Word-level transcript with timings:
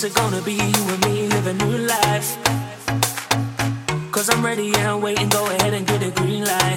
It's 0.00 0.14
gonna 0.14 0.40
be 0.42 0.52
you 0.52 0.58
and 0.60 1.04
me 1.06 1.26
living 1.26 1.58
new 1.58 1.78
life. 1.78 2.38
Cause 4.12 4.30
I'm 4.30 4.44
ready 4.44 4.68
and 4.68 4.86
I'm 4.86 5.00
waiting, 5.02 5.28
go 5.28 5.44
ahead 5.46 5.74
and 5.74 5.84
get 5.84 6.04
a 6.04 6.10
green 6.12 6.44
light. 6.44 6.67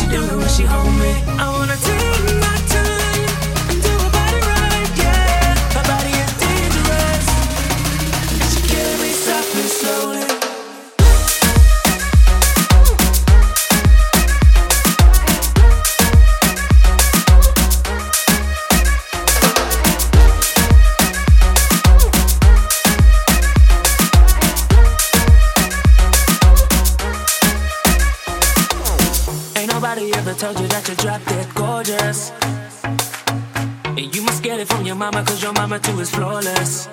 she 0.00 0.06
doing 0.08 0.36
when 0.38 0.48
she 0.48 0.64
hold 0.64 0.94
me. 0.98 1.12
I 1.38 1.50
wanna 1.50 1.76
take. 1.76 2.09
Ain't 29.60 29.70
nobody 29.70 30.10
ever 30.14 30.32
told 30.32 30.58
you 30.58 30.66
that 30.68 30.88
you 30.88 30.94
drop 30.94 31.22
dead 31.26 31.54
gorgeous. 31.54 32.32
And 33.84 34.16
you 34.16 34.22
must 34.22 34.42
get 34.42 34.58
it 34.58 34.66
from 34.66 34.86
your 34.86 34.94
mama, 34.94 35.22
cause 35.22 35.42
your 35.42 35.52
mama 35.52 35.78
too 35.78 36.00
is 36.00 36.10
flawless. 36.10 36.88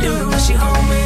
do 0.00 0.12
it 0.12 0.26
when 0.26 0.38
she 0.40 0.52
home. 0.52 1.05